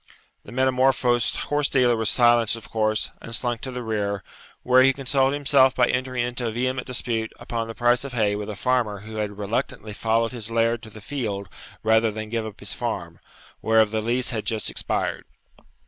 The 0.43 0.51
metamorphosed 0.51 1.35
horse 1.37 1.69
dealer 1.69 1.95
was 1.95 2.09
silenced 2.09 2.55
of 2.55 2.71
course, 2.71 3.11
and 3.21 3.35
slunk 3.35 3.61
to 3.61 3.69
the 3.71 3.83
rear, 3.83 4.23
where 4.63 4.81
he 4.81 4.93
consoled 4.93 5.33
himself 5.35 5.75
by 5.75 5.85
entering 5.89 6.25
into 6.25 6.47
a 6.47 6.51
vehement 6.51 6.87
dispute 6.87 7.31
upon 7.39 7.67
the 7.67 7.75
price 7.75 8.03
of 8.03 8.11
hay 8.13 8.35
with 8.35 8.49
a 8.49 8.55
farmer 8.55 9.01
who 9.01 9.17
had 9.17 9.37
reluctantly 9.37 9.93
followed 9.93 10.31
his 10.31 10.49
laird 10.49 10.81
to 10.81 10.89
the 10.89 11.01
field 11.01 11.49
rather 11.83 12.09
than 12.09 12.29
give 12.29 12.47
up 12.47 12.61
his 12.61 12.73
farm, 12.73 13.19
whereof 13.61 13.91
the 13.91 14.01
lease 14.01 14.31
had 14.31 14.43
just 14.43 14.71
expired. 14.71 15.23